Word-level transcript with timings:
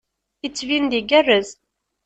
Yettbin-d 0.43 0.91
igerrez. 0.99 1.49